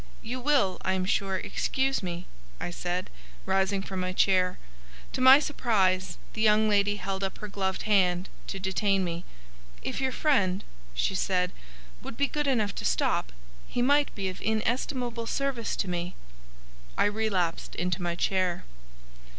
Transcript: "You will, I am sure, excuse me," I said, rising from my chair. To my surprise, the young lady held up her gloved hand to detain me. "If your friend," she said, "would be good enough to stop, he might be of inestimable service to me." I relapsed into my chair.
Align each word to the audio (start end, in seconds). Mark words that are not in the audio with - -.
"You 0.23 0.39
will, 0.39 0.79
I 0.81 0.93
am 0.93 1.05
sure, 1.05 1.37
excuse 1.37 2.01
me," 2.01 2.25
I 2.59 2.71
said, 2.71 3.11
rising 3.45 3.83
from 3.83 3.99
my 3.99 4.13
chair. 4.13 4.57
To 5.13 5.21
my 5.21 5.37
surprise, 5.39 6.17
the 6.33 6.41
young 6.41 6.67
lady 6.67 6.95
held 6.95 7.23
up 7.23 7.37
her 7.37 7.47
gloved 7.47 7.83
hand 7.83 8.27
to 8.47 8.57
detain 8.59 9.03
me. 9.03 9.25
"If 9.83 10.01
your 10.01 10.11
friend," 10.11 10.63
she 10.95 11.13
said, 11.13 11.51
"would 12.01 12.17
be 12.17 12.27
good 12.27 12.47
enough 12.47 12.73
to 12.77 12.83
stop, 12.83 13.31
he 13.67 13.83
might 13.83 14.15
be 14.15 14.27
of 14.27 14.41
inestimable 14.41 15.27
service 15.27 15.75
to 15.75 15.87
me." 15.87 16.15
I 16.97 17.05
relapsed 17.05 17.75
into 17.75 18.01
my 18.01 18.15
chair. 18.15 18.63